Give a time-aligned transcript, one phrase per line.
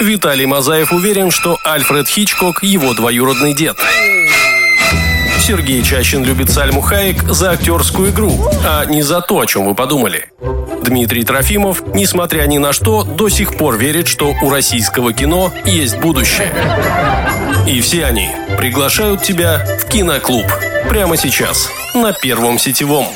[0.00, 3.76] Виталий Мазаев уверен, что Альфред Хичкок– его двоюродный дед.
[5.38, 9.74] Сергей Чащин любит Сальму Хаек за актерскую игру, а не за то, о чем вы
[9.74, 10.28] подумали.
[10.82, 15.98] Дмитрий Трофимов, несмотря ни на что, до сих пор верит, что у российского кино есть
[15.98, 16.52] будущее.
[17.66, 20.46] И все они приглашают тебя в киноклуб.
[20.88, 23.06] Прямо сейчас, на Первом сетевом.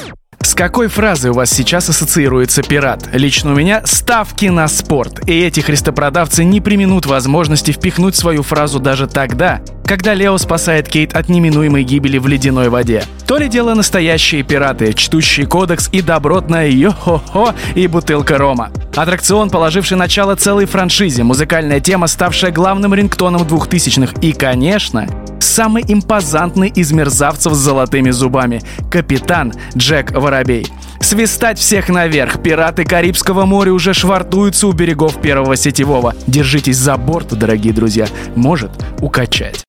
[0.44, 3.08] С какой фразой у вас сейчас ассоциируется пират?
[3.14, 5.26] Лично у меня ставки на спорт.
[5.26, 11.14] И эти христопродавцы не применут возможности впихнуть свою фразу даже тогда, когда Лео спасает Кейт
[11.14, 13.04] от неминуемой гибели в ледяной воде.
[13.26, 18.70] То ли дело настоящие пираты, чтущие кодекс и добротная йо-хо-хо и бутылка рома.
[18.94, 25.08] Аттракцион, положивший начало целой франшизе, музыкальная тема, ставшая главным рингтоном 2000-х и, конечно,
[25.44, 30.66] самый импозантный из мерзавцев с золотыми зубами— капитан Джек Воробей.
[31.00, 32.42] Свистать всех наверх.
[32.42, 36.14] Пираты Карибского моря уже швартуются у берегов первого сетевого.
[36.26, 38.06] Держитесь за борт, дорогие друзья.
[38.34, 39.64] Может укачать.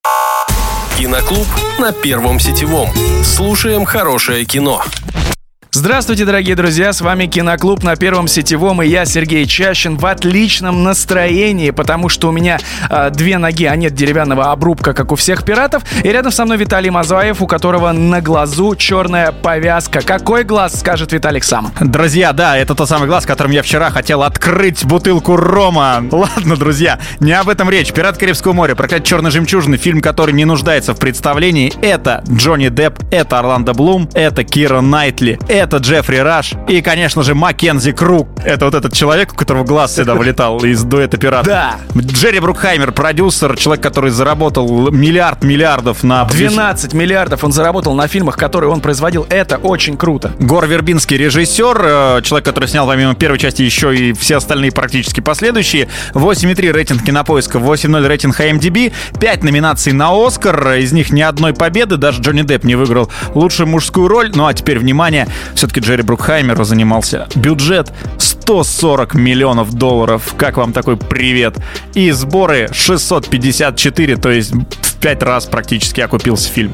[0.98, 1.48] Киноклуб
[1.78, 2.88] на Первом сетевом.
[3.24, 4.82] Слушаем хорошее кино.
[5.78, 10.86] Здравствуйте, дорогие друзья, с вами Киноклуб на Первом Сетевом, и я, Сергей Чащин, в отличном
[10.86, 12.60] настроении, потому что у меня
[12.90, 16.56] э, две ноги, а нет деревянного обрубка, как у всех пиратов, и рядом со мной
[16.56, 20.00] Виталий Мазаев, у которого на глазу черная повязка.
[20.00, 21.74] Какой глаз, скажет Виталик сам?
[21.82, 26.02] Друзья, да, это тот самый глаз, которым я вчера хотел открыть бутылку рома.
[26.10, 27.92] Ладно, друзья, не об этом речь.
[27.92, 33.00] «Пират Карибского моря», «Проклятие черной жемчужины», фильм, который не нуждается в представлении, это Джонни Депп,
[33.12, 38.28] это Орландо Блум, это Кира Найтли, это Джеффри Раш и, конечно же, Маккензи Круг.
[38.44, 41.46] Это вот этот человек, у которого глаз всегда вылетал из дуэта пирата.
[41.46, 42.02] Да.
[42.02, 46.26] Джерри Брукхаймер, продюсер, человек, который заработал миллиард миллиардов на...
[46.26, 49.26] 12 миллиардов он заработал на фильмах, которые он производил.
[49.30, 50.32] Это очень круто.
[50.40, 55.22] Гор Вербинский, режиссер, э, человек, который снял помимо первой части еще и все остальные практически
[55.22, 55.88] последующие.
[56.14, 61.98] 8,3 рейтинг кинопоиска, 8,0 рейтинг IMDb, 5 номинаций на Оскар, из них ни одной победы,
[61.98, 64.32] даже Джонни Депп не выиграл лучшую мужскую роль.
[64.34, 67.28] Ну а теперь, внимание, все-таки Джерри Брукхаймер занимался.
[67.36, 70.36] Бюджет 140 миллионов долларов.
[70.38, 71.56] Как вам такой привет?
[71.94, 76.74] И сборы 654, то есть в 5 раз практически окупился фильм.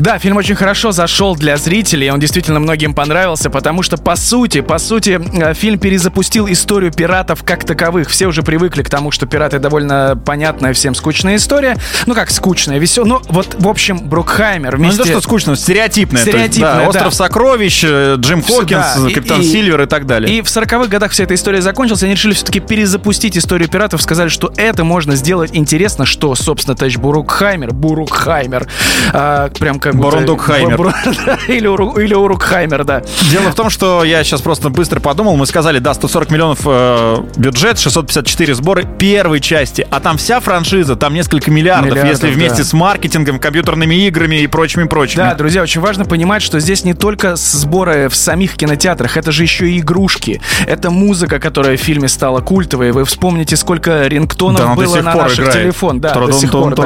[0.00, 4.62] Да, фильм очень хорошо зашел для зрителей, он действительно многим понравился, потому что, по сути,
[4.62, 8.08] по сути, э, фильм перезапустил историю пиратов как таковых.
[8.08, 11.76] Все уже привыкли к тому, что пираты довольно понятная всем скучная история.
[12.06, 13.10] Ну как скучная, веселая.
[13.10, 14.98] Ну вот, в общем, Брукхаймер вместе...
[15.00, 16.22] Ну не то, что скучно, стереотипная.
[16.22, 16.88] Стереотипная, да, да.
[16.88, 20.38] Остров сокровищ, э, Джим Хокинс, да, Капитан и- Сильвер и так далее.
[20.38, 24.30] И в 40-х годах вся эта история закончилась, они решили все-таки перезапустить историю пиратов, сказали,
[24.30, 28.66] что это можно сделать интересно, что, собственно, товарищ Бурукхаймер, Бурукхаймер,
[29.12, 30.76] а, прям как Бурундукхаймер.
[30.76, 30.92] Буру-
[31.26, 33.02] да, или, или Урукхаймер, да.
[33.30, 37.16] Дело в том, что я сейчас просто быстро подумал, мы сказали, да, 140 миллионов э,
[37.36, 42.58] бюджет, 654 сборы первой части, а там вся франшиза, там несколько миллиардов, Миллиардов, если вместе
[42.58, 42.64] да.
[42.64, 45.18] с маркетингом, компьютерными играми и прочими прочими.
[45.22, 49.42] Да, друзья, очень важно понимать, что здесь не только сборы в самих кинотеатрах, это же
[49.42, 50.40] еще и игрушки.
[50.66, 52.92] Это музыка, которая в фильме стала культовой.
[52.92, 55.62] Вы вспомните, сколько рингтонов Да, было на наших играет.
[55.62, 56.00] телефон.
[56.00, 56.82] Да, до сих пор, да.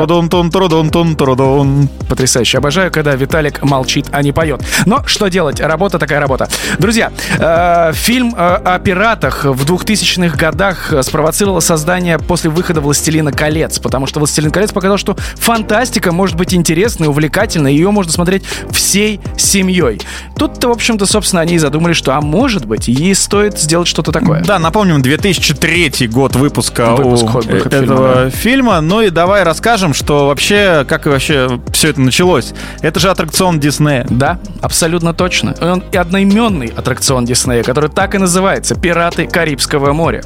[2.09, 2.59] Потрясающе.
[2.59, 4.63] Обожаю, когда Виталик молчит, а не поет.
[4.87, 5.61] Но что делать?
[5.61, 6.49] Работа такая работа.
[6.79, 13.33] Друзья, э, фильм э, о пиратах в 2000-х годах э, спровоцировало создание после выхода «Властелина
[13.33, 18.45] колец», потому что «Властелин колец» показал, что фантастика может быть интересной, увлекательной, ее можно смотреть
[18.71, 20.01] всей семьей.
[20.37, 24.13] Тут-то, в общем-то, собственно, они и задумали, что, а может быть, ей стоит сделать что-то
[24.13, 24.45] такое.
[24.45, 29.95] Да, напомним, 2003 год выпуска Выпуск, у ход, выход этого фильма, Ну и давай расскажем,
[29.95, 32.55] что вообще, как вообще все это началось.
[32.81, 34.07] Это же аттракцион Диснея.
[34.11, 35.55] Да, абсолютно точно.
[35.61, 40.23] Он и одноименный аттракцион Диснея, который так и называется «Пираты Карибского моря».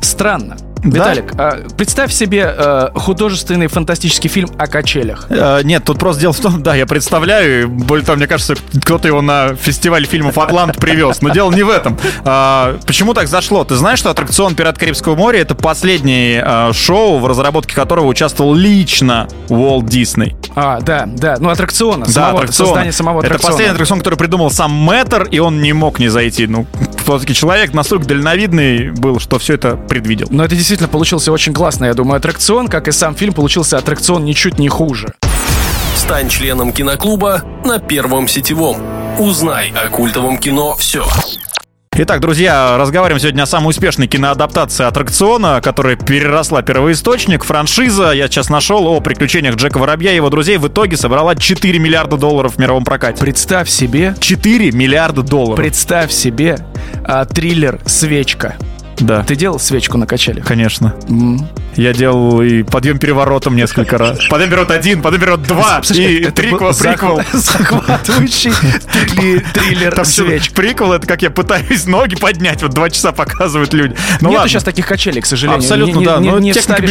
[0.00, 0.56] Странно.
[0.82, 5.26] Виталик, а, представь себе э, художественный фантастический фильм о качелях.
[5.28, 9.06] Э, Нет, тут просто дело в том, да, я представляю, более того, мне кажется, кто-то
[9.08, 11.98] его на фестиваль фильмов «Атлант» привез, но дело не в этом.
[12.24, 13.64] А, Почему так зашло?
[13.64, 18.54] Ты знаешь, что аттракцион «Пират Карибского моря»— это последнее а, шоу, в разработке которого участвовал
[18.54, 20.34] лично Уолт Дисней.
[20.56, 22.66] А, да, да, ну аттракциона, Да, самого, аттракцион.
[22.68, 23.52] создание самого Это аттракциона.
[23.52, 26.46] последний аттракцион, который придумал сам Мэттер, и он не мог не зайти.
[26.46, 26.66] Ну,
[27.04, 30.26] все-таки человек настолько дальновидный был, что все это предвидел.
[30.30, 34.24] Но это действительно получился очень классный, я думаю, аттракцион, как и сам фильм, получился аттракцион
[34.24, 35.14] ничуть не хуже.
[35.96, 38.78] Стань членом киноклуба на Первом сетевом.
[39.18, 41.04] Узнай о культовом кино все.
[42.02, 47.44] Итак, друзья, разговариваем сегодня о самой успешной киноадаптации аттракциона, которая переросла первоисточник.
[47.44, 51.78] Франшиза, я сейчас нашел, о приключениях Джека Воробья и его друзей, в итоге собрала 4
[51.78, 53.20] миллиарда долларов в мировом прокате.
[53.20, 55.56] Представь себе, 4 миллиарда долларов.
[55.56, 56.58] представь себе
[57.04, 58.56] а, триллер «Свечка».
[59.00, 59.22] Да.
[59.24, 60.46] Ты делал свечку на качелях?
[60.46, 60.94] Конечно.
[61.08, 61.48] М.
[61.76, 64.18] Я делал и подъем переворотом несколько раз.
[64.28, 66.74] Подъем переворот один, подъем переворот два и был приквел.
[66.74, 67.18] приквел.
[67.20, 68.52] захва- захватывающий
[69.54, 70.54] триллер свечка.
[70.54, 73.96] приквел это как я пытаюсь ноги поднять, вот два часа показывают люди.
[74.20, 75.58] Ну Нету сейчас таких качелей, к сожалению.
[75.60, 76.20] Абсолютно, да.
[76.20, 76.82] но не техника,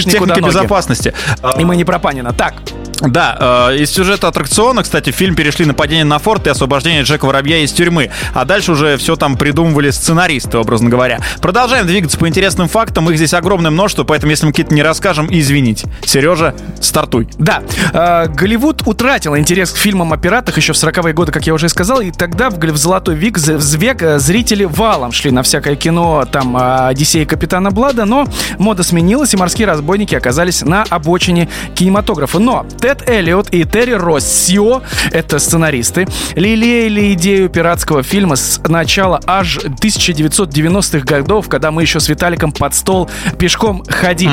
[0.41, 1.13] безопасности.
[1.59, 2.33] И мы не про Панина.
[2.33, 2.55] Так,
[3.01, 7.25] Да, э, из сюжета аттракциона, кстати, в фильм перешли нападение на форт и освобождение Джека
[7.25, 8.11] Воробья из тюрьмы.
[8.33, 11.19] А дальше уже все там придумывали сценаристы, образно говоря.
[11.41, 13.09] Продолжаем двигаться по интересным фактам.
[13.09, 15.87] Их здесь огромное множество, поэтому если мы какие-то не расскажем, извините.
[16.01, 17.27] Сережа, стартуй.
[17.37, 17.63] Да,
[17.93, 21.69] э, Голливуд утратил интерес к фильмам о пиратах еще в 40-е годы, как я уже
[21.69, 26.25] сказал, и тогда в, в золотой век, век э, зрители валом шли на всякое кино,
[26.31, 32.39] там, э, Одиссея Капитана Блада, но мода сменилась, и морские разбойники оказались на обочине кинематографа.
[32.39, 34.81] Но Тед Эллиот и Терри Россио,
[35.11, 42.07] это сценаристы, лелеяли идею пиратского фильма с начала аж 1990-х годов, когда мы еще с
[42.07, 44.31] Виталиком под стол пешком ходили.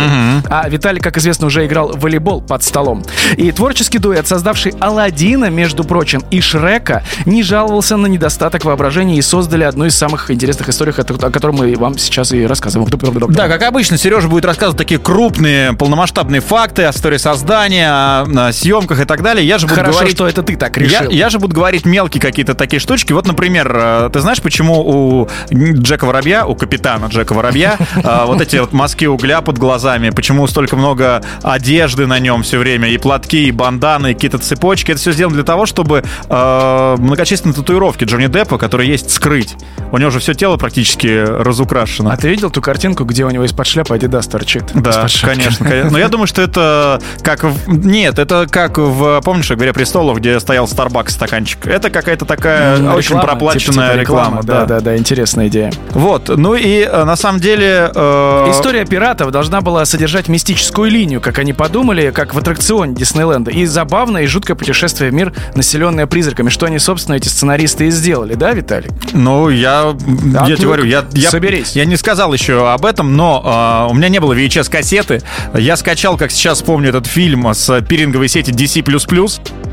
[0.48, 3.02] А Виталик, как известно, уже играл в волейбол под столом.
[3.36, 9.22] И творческий дуэт, создавший Алладина, между прочим, и Шрека, не жаловался на недостаток воображения и
[9.22, 12.88] создали одну из самых интересных историй, о которой мы вам сейчас и рассказываем.
[13.28, 18.52] Да, как обычно, Сережа будет рассказывать такие крупные, полномасштабные факты о истории создания, о, о
[18.52, 19.46] съемках и так далее.
[19.46, 20.16] Я же буду Хорошо, говорить...
[20.16, 21.10] что это ты так Я, решил.
[21.10, 23.12] я же буду говорить мелкие какие-то такие штучки.
[23.12, 28.40] Вот, например, э, ты знаешь, почему у Джека Воробья, у капитана Джека Воробья, э, вот
[28.40, 32.98] эти вот мазки угля под глазами, почему столько много одежды на нем все время, и
[32.98, 34.92] платки, и банданы, и какие-то цепочки.
[34.92, 39.54] Это все сделано для того, чтобы э, многочисленные татуировки Джонни Деппа, которые есть, скрыть.
[39.92, 42.12] У него же все тело практически разукрашено.
[42.12, 44.64] А ты видел ту картинку, где у него из-под шляпы Adidas торчит?
[44.74, 45.90] Да, конечно, конечно.
[45.90, 47.56] Но я думаю, что это как в...
[47.68, 51.66] Нет, это как в, помнишь, «Игре престолов», где стоял Starbucks стаканчик.
[51.66, 54.42] Это какая-то такая М, очень реклама, проплаченная типа- типа реклама.
[54.42, 55.72] Да, да, да, интересная идея.
[55.90, 57.90] Вот, ну и э, на самом деле...
[57.94, 63.50] э, История пиратов должна была содержать мистическую линию, как они подумали, как в аттракционе Диснейленда.
[63.50, 67.90] И забавное и жуткое путешествие в мир, населенное призраками, что они, собственно, эти сценаристы и
[67.90, 68.90] сделали, да, Виталий?
[69.12, 71.74] Ну, я, я ну, тебе говорю, я, я, соберись.
[71.76, 75.22] я не сказал еще об этом, но э, у меня не было VHS-кассеты.
[75.54, 78.82] Я скачал, как сейчас помню, этот фильм с пиринговой сети DC++.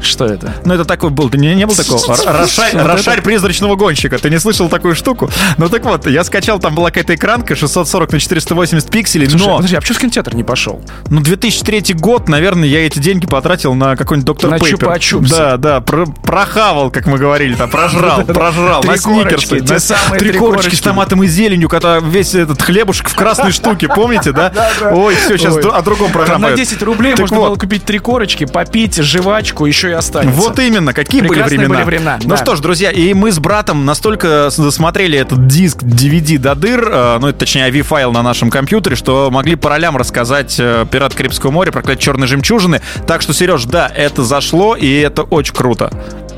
[0.01, 0.53] Что это?
[0.65, 1.29] Ну, это такой был.
[1.29, 2.15] Ты не, не был такого?
[2.25, 4.17] Рошарь, Вот рошарь призрачного гонщика.
[4.17, 5.29] Ты не слышал такую штуку?
[5.57, 9.55] Ну так вот, я скачал, там была какая-то экранка 640 на 480 пикселей, Слушай, но
[9.57, 10.81] подожди, а почему в кинотеатр не пошел?
[11.09, 14.87] ну 2003 год, наверное, я эти деньги потратил на какой-нибудь доктор На Пейпер.
[14.87, 15.29] чупа-чупсы.
[15.29, 18.83] Да, да, про- прохавал, как мы говорили, там, прожрал, прожрал.
[18.83, 19.59] На сникерсы.
[19.59, 23.51] те на- самые Три корочки с томатом и зеленью, когда весь этот хлебушек в красной
[23.53, 24.51] штуке, помните, да?
[24.91, 26.49] Ой, все, сейчас о другом Там программа.
[26.49, 30.39] на 10 рублей можно было купить три корочки, попить жвачку, еще и останется.
[30.39, 32.19] Вот именно, какие были времена.
[32.23, 36.89] Ну что ж, друзья, и мы с братом настолько досмотрели этот диск DVD до дыр,
[36.91, 41.51] э, ну, точнее, AV-файл на нашем компьютере, что могли по ролям рассказать э, «Пират Карибского
[41.51, 42.81] моря», проклятие черной жемчужины.
[43.07, 45.91] Так что, Сереж, да, это зашло, и это очень круто.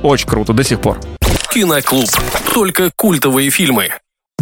[0.03, 0.99] Очень круто до сих пор.
[1.51, 2.09] Киноклуб.
[2.53, 3.89] Только культовые фильмы.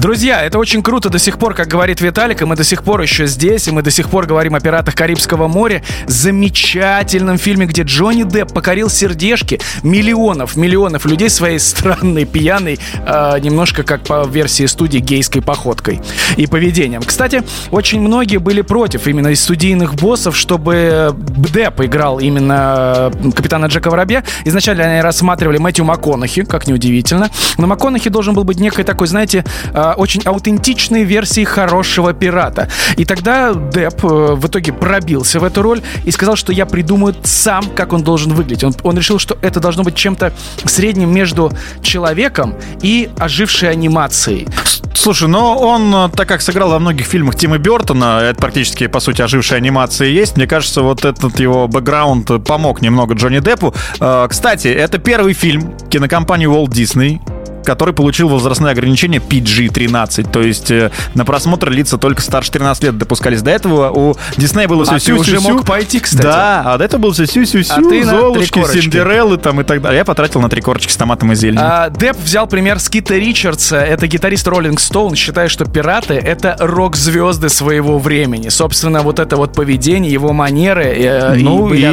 [0.03, 3.00] Друзья, это очень круто до сих пор, как говорит Виталик, и мы до сих пор
[3.00, 7.83] еще здесь, и мы до сих пор говорим о «Пиратах Карибского моря», замечательном фильме, где
[7.83, 14.65] Джонни Депп покорил сердечки миллионов, миллионов людей своей странной, пьяной, э, немножко как по версии
[14.65, 16.01] студии гейской походкой
[16.35, 17.03] и поведением.
[17.03, 17.41] Кстати,
[17.71, 24.25] очень многие были против именно из студийных боссов, чтобы Депп играл именно капитана Джека Воробья.
[24.44, 27.30] Изначально они рассматривали Мэтью МакКонахи, как неудивительно.
[27.57, 32.69] Но МакКонахи должен был быть некой такой, знаете, э, очень аутентичной версией хорошего пирата.
[32.97, 37.16] И тогда Депп э, в итоге пробился в эту роль и сказал, что я придумаю
[37.23, 38.64] сам, как он должен выглядеть.
[38.64, 40.33] Он, он решил, что это должно быть чем-то
[40.66, 44.47] средним между человеком и ожившей анимацией.
[44.94, 49.00] Слушай, ну он, э, так как сыграл во многих фильмах Тима Бертона, это практически, по
[49.00, 53.73] сути, ожившая анимация есть, мне кажется, вот этот его бэкграунд помог немного Джонни Деппу.
[54.00, 57.19] Э, Кстати, это первый фильм кинокомпании Walt Disney,
[57.63, 62.97] который получил возрастное ограничение PG-13, то есть э, на просмотр лица только старше 13 лет
[62.97, 63.41] допускались.
[63.41, 66.23] До этого у Диснея было все А ты уже мог пойти, кстати.
[66.23, 68.63] Да, а до этого было все сю-сю-сю, А ты на три Золушки.
[68.73, 69.99] Синдереллы там и так далее.
[69.99, 71.61] Я потратил на три корочки с томатом и зеленью.
[71.63, 73.77] А, Депп взял пример с Кита Ричардса.
[73.77, 75.15] Это гитарист Роллинг Стоун.
[75.15, 78.49] Считает, что пираты— это рок-звезды своего времени.
[78.49, 81.83] Собственно, вот это вот поведение, его манеры э, Ну и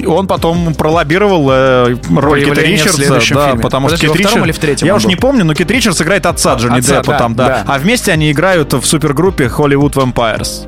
[0.00, 3.62] и он потом пролоббировал э, роль Кита Ричардса, да, фильме.
[3.62, 5.70] потому Подожди, что Кит втором Ричардс, или в третьем я уж не помню, но Кит
[5.70, 7.46] Ричардс играет отца Джонни Отца, Деппа да, там, да.
[7.46, 7.64] да.
[7.66, 10.66] А вместе они играют в супергруппе Hollywood Vampires.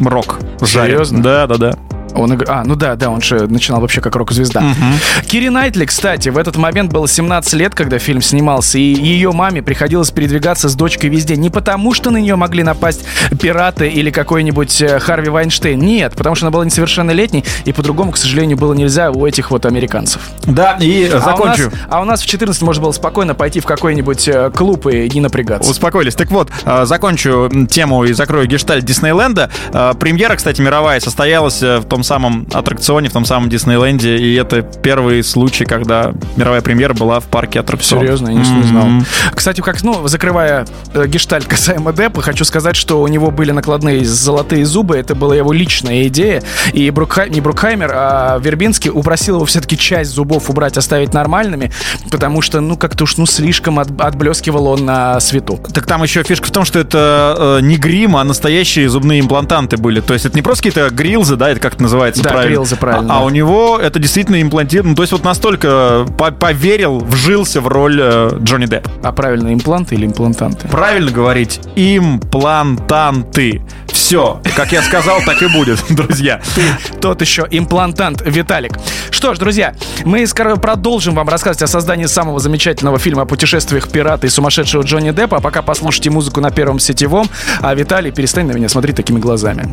[0.00, 0.38] Рок.
[0.58, 0.92] в жаре.
[0.92, 1.22] Серьезно?
[1.22, 1.78] Да, да, да.
[2.14, 2.44] Он игр...
[2.48, 4.60] А, ну да, да, он же начинал вообще как рок-звезда.
[4.60, 5.26] Угу.
[5.26, 9.62] Кири Найтли, кстати, в этот момент было 17 лет, когда фильм снимался, и ее маме
[9.62, 11.36] приходилось передвигаться с дочкой везде.
[11.36, 13.04] Не потому, что на нее могли напасть
[13.40, 15.78] пираты или какой-нибудь э, Харви Вайнштейн.
[15.78, 19.66] Нет, потому что она была несовершеннолетней, и по-другому, к сожалению, было нельзя у этих вот
[19.66, 20.22] американцев.
[20.44, 21.32] Да, и закончу.
[21.34, 24.50] А у нас, а у нас в 14 можно было спокойно пойти в какой-нибудь э,
[24.54, 25.70] клуб и не напрягаться.
[25.70, 26.14] Успокоились.
[26.14, 29.50] Так вот, э, закончу тему и закрою гештальт Диснейленда.
[29.98, 35.22] Премьера, кстати, мировая состоялась в том самом аттракционе, в том самом Диснейленде, и это первый
[35.22, 38.04] случай, когда мировая премьера была в парке аттракционов.
[38.04, 38.64] Серьезно, я не, mm-hmm.
[38.64, 38.88] знал.
[39.34, 44.04] Кстати, как, ну, закрывая э, гештальт касаемо Деппа, хочу сказать, что у него были накладные
[44.04, 46.42] золотые зубы, это была его личная идея,
[46.72, 47.30] и Брукхай...
[47.30, 51.72] не Брукхаймер, а Вербинский упросил его все-таки часть зубов убрать, оставить нормальными,
[52.10, 53.88] потому что, ну, как-то уж, ну, слишком от...
[54.00, 55.58] отблескивал он на свету.
[55.72, 59.76] Так там еще фишка в том, что это э, не грим, а настоящие зубные имплантанты
[59.76, 60.00] были.
[60.00, 62.50] То есть это не просто какие-то грилзы, да, это как это называется да, правильно.
[62.50, 63.14] грилзы, правильно.
[63.14, 64.90] А, а у него это действительно имплантировано.
[64.90, 68.88] Ну, то есть вот настолько по поверил, вжился в роль э, Джонни Депп.
[69.02, 70.68] А правильно, импланты или имплантанты?
[70.68, 73.62] Правильно говорить, имплантанты.
[73.86, 76.40] Все, как я сказал, так и будет, друзья.
[76.54, 76.62] Ты
[77.00, 78.72] тот еще имплантант, Виталик.
[79.10, 79.74] Что ж, друзья,
[80.04, 84.82] мы скоро продолжим вам рассказывать о создании самого замечательного фильма о путешествиях пирата и сумасшедшего
[84.82, 85.38] Джонни Деппа.
[85.38, 87.28] А пока послушайте музыку на первом сетевом.
[87.60, 89.68] А Виталий, перестань на меня смотреть такими глазами.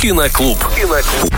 [0.00, 0.56] Киноклуб.
[0.74, 1.34] Киноклуб.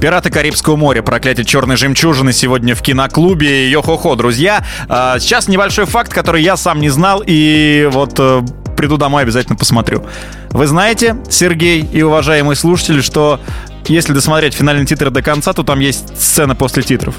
[0.00, 1.02] «Пираты Карибского моря.
[1.02, 3.68] Проклятие черной жемчужины» сегодня в киноклубе.
[3.68, 4.64] Йо-хо-хо, друзья.
[4.88, 8.42] А, сейчас небольшой факт, который я сам не знал, и вот э,
[8.76, 10.04] приду домой, обязательно посмотрю.
[10.50, 13.40] Вы знаете, Сергей и уважаемые слушатели, что
[13.88, 17.16] если досмотреть финальный титр до конца, то там есть сцена после титров.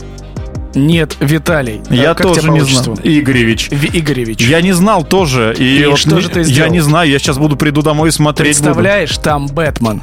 [0.73, 1.81] Нет, Виталий.
[1.89, 2.97] Я как тоже не знал.
[3.03, 3.69] Игоревич.
[3.71, 4.39] В Игоревич.
[4.39, 5.53] Я не знал тоже.
[5.57, 6.67] И, и вот что же ты сделал?
[6.67, 8.55] Я не знаю, я сейчас буду приду домой и смотреть.
[8.55, 9.21] Представляешь, буду.
[9.21, 10.01] там Бэтмен.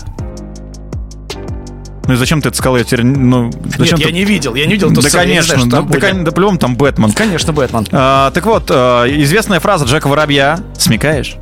[2.07, 2.77] Ну и зачем ты это сказал?
[2.77, 4.13] Я теперь, ну, зачем Нет, ты...
[4.13, 4.91] я не видел, я не видел.
[4.91, 7.13] Да, конечно, знаю, да, да, да, плюм, там Бэтмен.
[7.13, 7.87] Конечно, Бэтмен.
[7.93, 10.59] А, так вот, а, известная фраза Джека Воробья.
[10.77, 11.37] Смекаешь?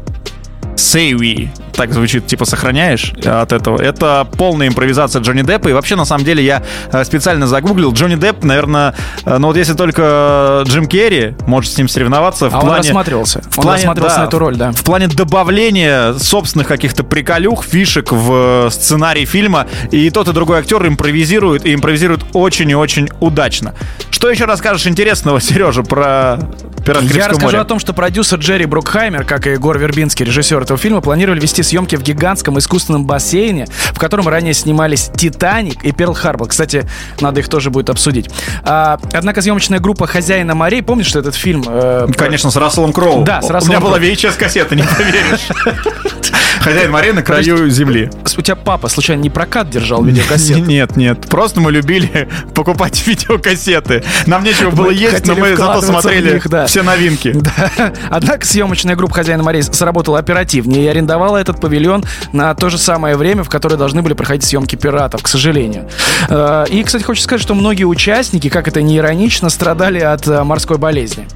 [0.76, 3.80] We так звучит, типа сохраняешь от этого.
[3.80, 5.68] Это полная импровизация Джонни Деппа.
[5.68, 6.62] И вообще, на самом деле, я
[6.92, 7.92] э, специально загуглил.
[7.92, 12.50] Джонни Депп, наверное, э, ну вот если только Джим Керри может с ним соревноваться.
[12.50, 13.42] В а плане, он рассматривался.
[13.50, 14.72] В плане, он рассматривался да, на эту роль, да.
[14.72, 19.66] В плане добавления собственных каких-то приколюх, фишек в сценарий фильма.
[19.90, 23.74] И тот, и другой актер импровизирует, и импровизирует очень и очень удачно.
[24.10, 26.38] Что еще расскажешь интересного, Сережа, про
[26.84, 27.60] «Пират Я расскажу моря»?
[27.62, 31.62] о том, что продюсер Джерри Брукхаймер, как и Гор Вербинский, режиссер этого фильма, планировали вести
[31.62, 36.48] съемки в гигантском искусственном бассейне, в котором ранее снимались «Титаник» и «Перл Харбор».
[36.48, 36.88] Кстати,
[37.20, 38.30] надо их тоже будет обсудить.
[38.64, 41.64] А, однако съемочная группа «Хозяина морей», помнишь, что этот фильм...
[41.66, 43.24] Э, Конечно, с Расселом Кроу.
[43.24, 45.48] Да, с Расселом У меня была VHS-кассета, не поверишь.
[46.62, 48.08] Хозяин морей на краю земли.
[48.36, 50.60] У тебя папа, случайно, не прокат держал видеокассеты?
[50.72, 51.28] Нет, нет.
[51.28, 54.04] Просто мы любили покупать видеокассеты.
[54.26, 57.36] Нам нечего было есть, но мы зато смотрели все новинки.
[58.10, 63.16] Однако съемочная группа «Хозяина морей» сработала оперативнее и арендовала этот павильон на то же самое
[63.16, 65.88] время, в которое должны были проходить съемки «Пиратов», к сожалению.
[66.28, 70.44] Э, и, кстати, хочу сказать, что многие участники, как это не иронично, страдали от э,
[70.44, 71.26] морской болезни.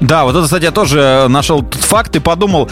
[0.00, 2.70] Да, вот это, кстати, я тоже нашел тот факт и подумал,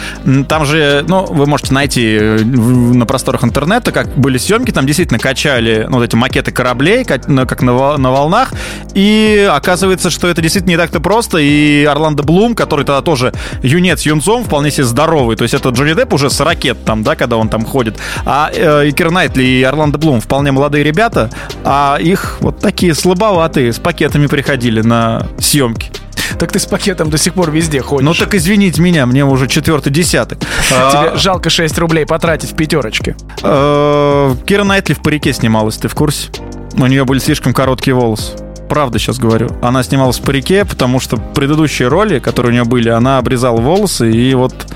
[0.48, 5.18] там же, ну, вы можете найти э, на просторах интернета, как были съемки, там действительно
[5.18, 8.52] качали ну, вот эти макеты кораблей, как на, на, на волнах,
[8.94, 14.02] и оказывается, что это действительно не так-то просто, и Орландо Блум, который тогда тоже юнец
[14.02, 17.38] юнцом, вполне себе здоровый, то есть это Джонни Депп уже с ракет там, да, когда
[17.38, 21.30] он там ходит, а э, и Найтли, и Орландо Блум вполне молодые ребята,
[21.64, 25.90] а их вот такие слабоватые с пакетами приходили на съемки.
[26.38, 28.04] Так ты с пакетом до сих пор везде ходишь.
[28.04, 30.36] Ну так извините меня, мне уже четвертый десятый.
[30.68, 33.16] Тебе а, жалко 6 рублей потратить в пятерочке.
[33.42, 36.28] А, Кира Найтли в парике снималась, ты в курсе?
[36.74, 38.32] У нее были слишком короткие волосы
[38.68, 39.48] правда сейчас говорю.
[39.62, 44.10] Она снималась в парике, потому что предыдущие роли, которые у нее были, она обрезала волосы
[44.10, 44.66] и вот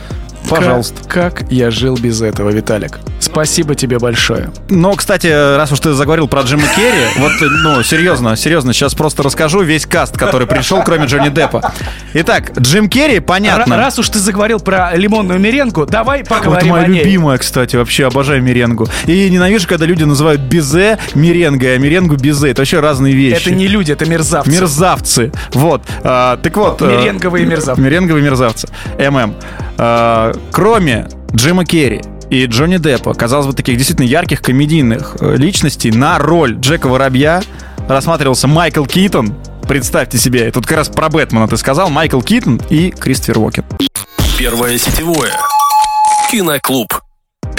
[0.49, 0.97] Пожалуйста.
[1.09, 2.99] Как, как я жил без этого, Виталик?
[3.21, 4.51] Спасибо тебе большое.
[4.69, 9.23] Но, кстати, раз уж ты заговорил про Джима Керри, вот, ну, серьезно, серьезно, сейчас просто
[9.23, 11.73] расскажу весь каст, который пришел, кроме Джонни Деппа.
[12.15, 13.77] Итак, Джим Керри, понятно.
[13.77, 17.05] Раз уж ты заговорил про лимонную меренгу, давай поговорим Вот моя о ней.
[17.05, 18.89] любимая, кстати, вообще обожаю меренгу.
[19.07, 22.51] И ненавижу, когда люди называют безе меренгой, а меренгу безе.
[22.51, 23.43] Это вообще разные вещи.
[23.43, 24.51] Это не люди, это мерзавцы.
[24.51, 25.33] Мерзавцы.
[25.53, 25.83] Вот.
[26.03, 26.81] А, так вот.
[26.81, 27.81] Меренговые мерзавцы.
[27.81, 28.69] Меренговые мерзавцы.
[28.99, 29.35] ММ.
[29.79, 35.91] А, кроме Джима Керри, и Джонни Деппа, казалось бы, таких действительно ярких комедийных э, личностей,
[35.91, 37.43] на роль Джека Воробья
[37.89, 39.35] рассматривался Майкл Китон.
[39.69, 43.65] Представьте себе, тут как раз про Бэтмена ты сказал, Майкл Китон и Кристофер Уокен.
[44.39, 45.33] Первое сетевое.
[46.31, 46.95] Киноклуб.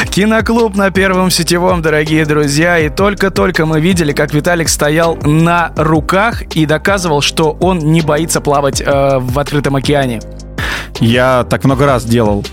[0.10, 2.80] Киноклуб на первом сетевом, дорогие друзья.
[2.80, 8.42] И только-только мы видели, как Виталик стоял на руках и доказывал, что он не боится
[8.42, 10.22] плавать э, в открытом океане.
[11.00, 12.46] Я так много раз делал.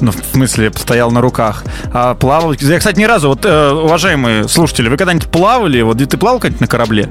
[0.00, 1.64] Ну, в смысле, стоял на руках.
[1.92, 2.52] А плавал...
[2.52, 3.28] Я, кстати, ни разу...
[3.28, 5.82] Вот, э, уважаемые слушатели, вы когда-нибудь плавали?
[5.82, 7.10] Вот ты плавал когда-нибудь на корабле?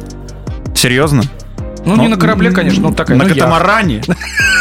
[0.75, 1.23] Серьезно?
[1.85, 3.17] Ну, ну, не на корабле, конечно, но такая.
[3.17, 4.01] На ну, катамаране?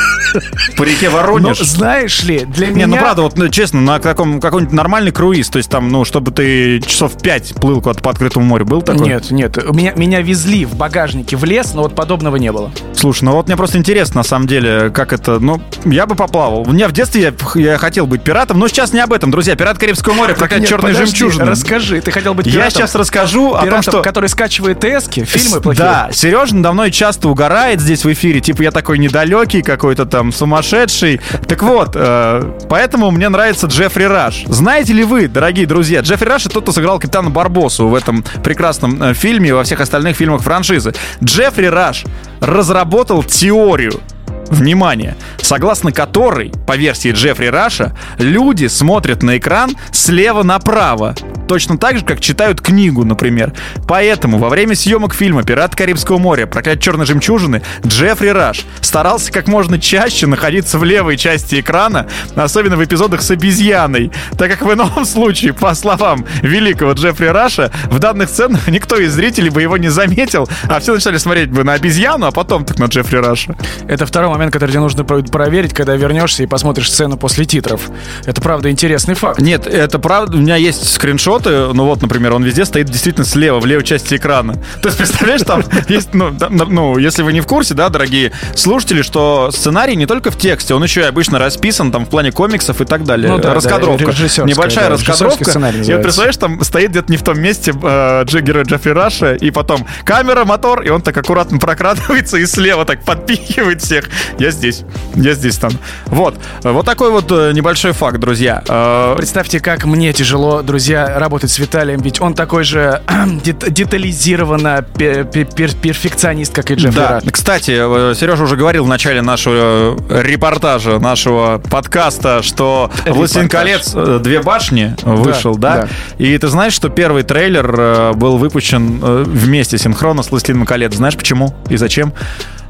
[0.77, 1.59] По реке Воронеж.
[1.59, 2.87] Ну, знаешь ли, для не, меня...
[2.87, 6.31] ну правда, вот ну, честно, на каком, какой-нибудь нормальный круиз, то есть там, ну, чтобы
[6.31, 9.07] ты часов пять плыл куда-то по открытому морю, был такой?
[9.07, 12.71] Нет, нет, меня, меня везли в багажнике в лес, но вот подобного не было.
[12.95, 16.63] Слушай, ну вот мне просто интересно, на самом деле, как это, ну, я бы поплавал.
[16.63, 19.57] У меня в детстве я, я хотел быть пиратом, но сейчас не об этом, друзья.
[19.57, 21.45] Пират Карибского моря, прокат черной жемчужины.
[21.47, 22.65] расскажи, ты хотел быть пиратом.
[22.65, 24.03] Я сейчас расскажу пиратом, о том, что...
[24.03, 25.85] который скачивает тески, фильмы плохие.
[25.85, 30.18] Да, Сережа надо мной часто угорает здесь в эфире, типа я такой недалекий, какой-то там
[30.33, 31.21] сумасшедший.
[31.47, 34.45] Так вот, э, поэтому мне нравится Джеффри Раш.
[34.47, 38.25] Знаете ли вы, дорогие друзья, Джеффри Раш это тот, кто сыграл капитана Барбосу в этом
[38.43, 40.95] прекрасном э, фильме и во всех остальных фильмах франшизы.
[41.23, 42.05] Джеффри Раш
[42.41, 44.01] разработал теорию
[44.51, 45.17] Внимание!
[45.41, 51.15] Согласно которой, по версии Джеффри Раша, люди смотрят на экран слева направо.
[51.49, 53.55] Точно так же, как читают книгу, например.
[53.87, 56.47] Поэтому во время съемок фильма «Пираты Карибского моря.
[56.47, 62.77] Проклятие черной жемчужины» Джеффри Раш старался как можно чаще находиться в левой части экрана, особенно
[62.77, 67.99] в эпизодах с обезьяной, так как в ином случае, по словам великого Джеффри Раша, в
[67.99, 71.73] данных сценах никто из зрителей бы его не заметил, а все начали смотреть бы на
[71.73, 73.57] обезьяну, а потом так на Джеффри Раша.
[73.89, 77.91] Это второй момент, который тебе нужно проверить, когда вернешься и посмотришь сцену после титров.
[78.25, 79.41] Это правда интересный факт.
[79.41, 80.37] Нет, это правда.
[80.37, 81.73] У меня есть скриншоты.
[81.73, 84.55] Ну вот, например, он везде стоит действительно слева, в левой части экрана.
[84.83, 89.03] То есть, представляешь, там есть, ну, ну, если вы не в курсе, да, дорогие слушатели,
[89.03, 92.81] что сценарий не только в тексте, он еще и обычно расписан там в плане комиксов
[92.81, 93.31] и так далее.
[93.31, 94.07] Ну, да, раскадровка.
[94.07, 95.51] Да, Небольшая да, раскадровка.
[95.71, 99.51] И вот представляешь, там стоит где-то не в том месте э, герой Джеффри Раша, и
[99.51, 104.09] потом камера, мотор, и он так аккуратно прокрадывается и слева так подпихивает всех.
[104.39, 104.85] Я здесь.
[105.15, 105.73] Я здесь там.
[106.07, 106.35] Вот.
[106.63, 108.63] Вот такой вот э, небольшой факт, друзья.
[108.69, 113.03] Э, Представьте, как мне тяжело, друзья, работать с Виталием, ведь он такой же
[113.45, 117.21] детализированно перфекционист, как и Джеффри Да.
[117.31, 117.73] Кстати,
[118.11, 123.93] э, Сережа уже говорил в начале нашего репортажа, нашего подкаста, что «Властелин колец.
[123.93, 125.89] Две башни» вышел, да, да?
[126.19, 130.95] И ты знаешь, что первый трейлер был выпущен вместе синхронно с «Властелином колец».
[130.95, 132.13] Знаешь почему и зачем?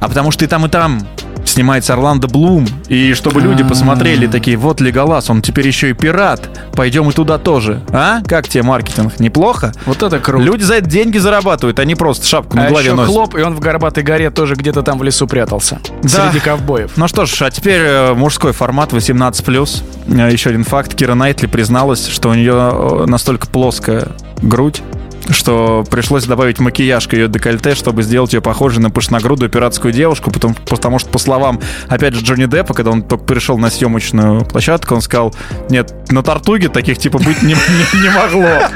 [0.00, 1.06] А потому что и там, и там
[1.48, 2.66] снимается Орландо Блум.
[2.88, 6.48] И чтобы люди посмотрели такие, вот Леголас, он теперь еще и пират.
[6.72, 7.82] Пойдем и туда тоже.
[7.92, 8.20] А?
[8.26, 9.18] Как тебе маркетинг?
[9.18, 9.72] Неплохо?
[9.86, 10.44] Вот это круто.
[10.44, 13.12] Люди за это деньги зарабатывают, они просто шапку на а голове еще носят.
[13.12, 15.80] хлоп, и он в Горбатой горе тоже где-то там в лесу прятался.
[16.02, 16.30] Да.
[16.30, 16.92] Среди ковбоев.
[16.96, 19.82] Ну что ж, а теперь э, мужской формат 18+.
[20.08, 20.94] Э, еще один факт.
[20.94, 24.08] Кира Найтли призналась, что у нее э, настолько плоская
[24.42, 24.82] грудь,
[25.30, 30.30] что пришлось добавить макияж к ее декольте, чтобы сделать ее похожей на пышногрудую пиратскую девушку,
[30.30, 34.44] потому, потому что, по словам, опять же, Джонни Деппа, когда он только пришел на съемочную
[34.44, 35.34] площадку, он сказал,
[35.70, 38.68] нет, на Тартуге таких типа быть не, не, не могло.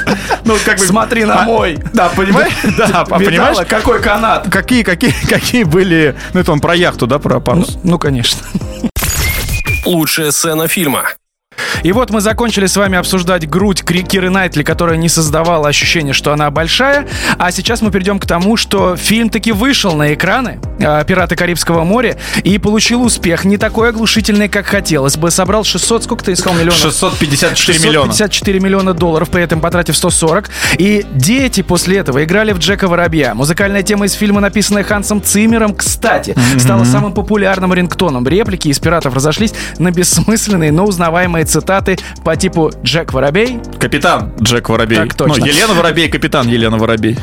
[0.45, 0.85] Ну, как бы...
[0.85, 1.79] Смотри на а, мой.
[1.93, 2.53] Да, понимаешь?
[2.77, 3.67] Да, а понимаешь?
[3.69, 4.49] Какой канат?
[4.51, 6.17] Какие, какие, какие были...
[6.33, 7.75] Ну, это он про яхту, да, про парус?
[7.83, 8.41] Ну, ну конечно.
[9.85, 11.05] Лучшая сцена фильма.
[11.83, 16.33] И вот мы закончили с вами обсуждать грудь Киры Найтли, которая не создавала ощущение, что
[16.33, 17.09] она большая.
[17.38, 21.83] А сейчас мы перейдем к тому, что фильм таки вышел на экраны э, «Пираты Карибского
[21.83, 23.45] моря» и получил успех.
[23.45, 25.31] Не такой оглушительный, как хотелось бы.
[25.33, 26.79] Собрал 600, сколько ты искал миллионов?
[26.79, 28.12] 654 миллиона.
[28.12, 30.51] 654 миллиона долларов, при этом потратив 140.
[30.79, 33.35] И дети после этого играли в Джека Воробья.
[33.35, 36.61] Музыкальная тема из фильма, написанная Хансом Циммером, кстати, mm-hmm.
[36.61, 38.27] стала самым популярным рингтоном.
[38.29, 41.72] Реплики из «Пиратов» разошлись на бессмысленные, но узнаваемые цитаты
[42.25, 43.61] по типу «Джек Воробей».
[43.81, 44.99] Капитан Джек Воробей.
[44.99, 45.37] Так точно.
[45.39, 47.17] Ну, Елена Воробей, капитан Елена Воробей.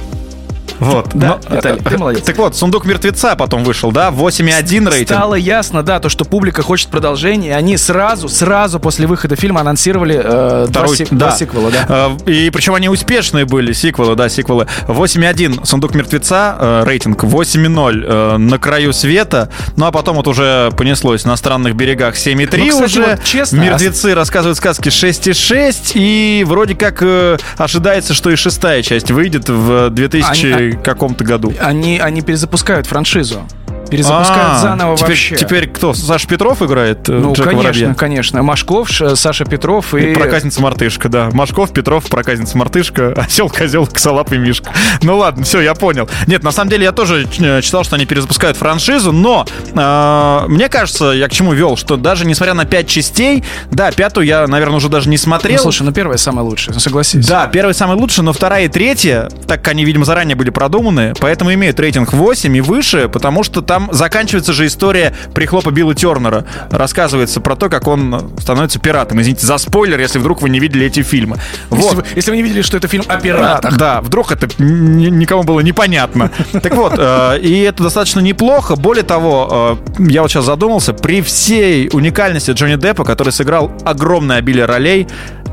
[0.79, 1.09] Вот.
[1.13, 2.23] Да, Но, Виталий, ты молодец.
[2.23, 4.09] Так вот, «Сундук мертвеца» потом вышел, да?
[4.09, 5.07] 8,1 рейтинг.
[5.07, 7.55] Стало ясно, да, то, что публика хочет продолжения.
[7.55, 11.15] Они сразу, сразу после выхода фильма анонсировали э, Второй, два, да.
[11.15, 12.09] два сиквела, да.
[12.25, 14.67] Э, и причем они успешные были, сиквелы, да, сиквелы.
[14.87, 19.49] 8,1 «Сундук мертвеца», э, рейтинг 8,0 э, «На краю света».
[19.75, 23.01] Ну, а потом вот уже понеслось «На странных берегах» 7,3 ну, уже.
[23.01, 24.15] Вот, честно, «Мертвецы» а...
[24.15, 25.91] рассказывают сказки 6,6.
[25.95, 30.45] И вроде как э, ожидается, что и шестая часть выйдет в 2000...
[30.45, 31.53] Они, каком-то году.
[31.59, 33.41] Они, они перезапускают франшизу.
[33.89, 35.35] Перезапускают А, заново теперь, вообще.
[35.35, 35.93] Теперь кто?
[35.93, 37.07] Саша Петров играет?
[37.09, 37.93] э, ну, Джека конечно, Воробья?
[37.95, 38.43] конечно.
[38.43, 40.11] Машков, Саша Петров и...
[40.11, 41.29] И проказница мартышка, да.
[41.33, 44.71] Машков, Петров, проказница мартышка, осел, козел, косолапый мишка.
[45.01, 46.09] Ну ладно, все, я понял.
[46.27, 50.69] Нет, на самом деле я тоже э, читал, что они перезапускают франшизу, но э, мне
[50.69, 54.77] кажется, я к чему вел, что даже несмотря на пять частей, да, пятую я, наверное,
[54.77, 55.59] уже даже не Ну, смотрел.
[55.59, 57.25] слушай, ну первая самая лучшая, ну, согласись.
[57.27, 61.13] Да, первый самый лучший, но вторая и третья, так как они, видимо, заранее были продуманы,
[61.19, 66.45] поэтому имеют рейтинг 8 и выше, потому что там заканчивается же история прихлопа Билла Тернера.
[66.71, 69.21] Рассказывается про то, как он становится пиратом.
[69.21, 71.37] Извините за спойлер, если вдруг вы не видели эти фильмы.
[71.71, 71.95] Если, Вот.
[71.95, 73.77] вы, если вы не видели, что это фильм о пиратах.
[73.77, 76.31] Да, вдруг это ни- никому было непонятно.
[76.61, 78.75] Так вот, э, и это достаточно неплохо.
[78.75, 84.37] Более того, э, я вот сейчас задумался, при всей уникальности Джонни Деппа, который сыграл огромное
[84.37, 85.07] обилие ролей,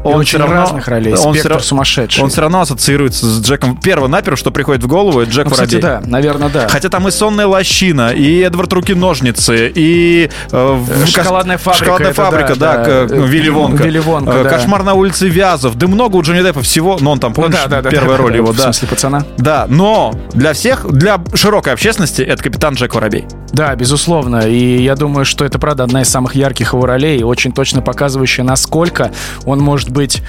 [0.04, 1.12] И очень разных ролей.
[1.14, 2.22] он Спектр всё ра- сумасшедший.
[2.22, 3.76] Он все равно ассоциируется с Джеком.
[3.76, 6.00] Перво-наперво, что приходит в голову, это Джек Ну, кстати, Воробей.
[6.04, 6.68] да, наверное, да.
[6.68, 12.22] Хотя там и сонная лощина, и Эдвард Руки-ножницы, и э, в- Шоколадная фабрика, Шоколадная это
[12.22, 13.14] фабрика, да, да, да.
[13.16, 13.82] ну, Вилли Вонка.
[13.84, 14.50] Вилли Вонка, Э, да.
[14.50, 15.76] Кошмар на улице Вязов.
[15.76, 16.96] Да много у Джонни Деппа всего.
[17.00, 17.90] Ну, он там, Ну помнишь, да, да, да.
[17.90, 18.62] первая да, роль да, его, В да.
[18.64, 19.24] смысле, пацана?
[19.38, 23.26] Да, но для всех, для широкой общественности, это капитан Джек Воробей.
[23.56, 24.46] Да, безусловно.
[24.46, 28.44] И я думаю, что это, правда, одна из самых ярких его ролей, очень точно показывающая,
[28.44, 29.12] насколько
[29.46, 30.20] он может быть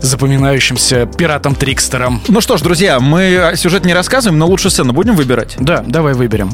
[0.00, 2.20] запоминающимся пиратом-трикстером.
[2.26, 5.54] Ну что ж, друзья, мы сюжет не рассказываем, но лучшую сцену будем выбирать.
[5.60, 6.50] Да, давай выберем.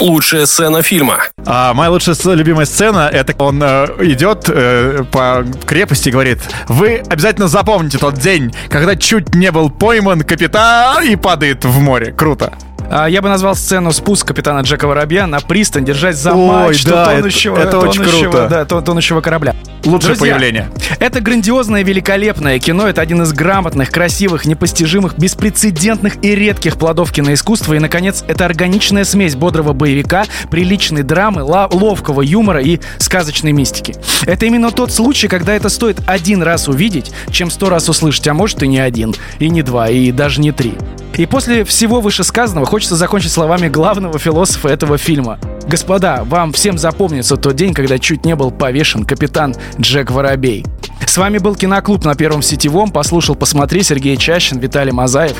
[0.00, 1.18] Лучшая сцена фильма.
[1.44, 6.38] А моя лучшая любимая сцена это он э, идет э, по крепости и говорит:
[6.68, 12.10] Вы обязательно запомните тот день, когда чуть не был пойман капитан и падает в море.
[12.10, 12.54] Круто.
[12.90, 16.90] А, Я бы назвал сцену спуск капитана Джека Воробья на пристань, держась за Ой, мачту
[16.90, 18.48] да, это- тонущего, это очень тонущего, круто.
[18.48, 19.54] да, тон- тонущего корабля.
[19.84, 20.70] Лучшее Друзья, появление.
[20.98, 22.86] Это грандиозное, великолепное кино.
[22.88, 27.74] Это один из грамотных, красивых, непостижимых, беспрецедентных и редких плодов киноискусства.
[27.74, 33.94] И, наконец, это органичная смесь бодрого боевика, приличной драмы, ловкого юмора и сказочной мистики.
[34.24, 38.34] Это именно тот случай, когда это стоит один раз увидеть, чем сто раз услышать, а
[38.34, 40.74] может и не один, и не два, и даже не три.
[41.16, 45.38] И после всего вышесказанного хочется закончить словами главного философа этого фильма.
[45.66, 50.64] Господа, вам всем запомнится тот день, когда чуть не был повешен капитан Джек Воробей.
[51.06, 52.90] С вами был Киноклуб на Первом Сетевом.
[52.90, 55.36] Послушал, посмотри, Сергей Чащин, Виталий Мазаев.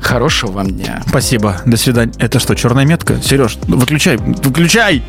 [0.00, 1.02] Хорошего вам дня.
[1.08, 1.60] Спасибо.
[1.64, 2.12] До свидания.
[2.18, 3.20] Это что, черная метка?
[3.22, 5.02] Сереж, выключай, выключай!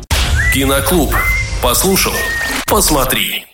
[0.52, 1.12] Киноклуб.
[1.60, 2.12] Послушал,
[2.66, 3.44] посмотри.